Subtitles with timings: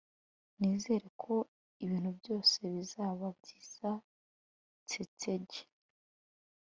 [0.59, 1.33] Nizera ko
[1.83, 3.89] ibintu byose bizaba byiza
[4.87, 5.47] Tsetseg